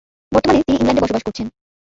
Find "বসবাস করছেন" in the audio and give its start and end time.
1.03-1.47